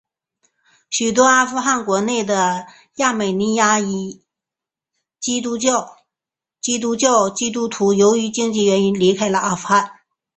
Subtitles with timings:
[0.89, 2.65] 许多阿富汗国内的
[2.95, 4.23] 亚美尼亚裔
[5.19, 5.59] 基督
[7.69, 9.99] 徒由于经济原因离开了阿富汗。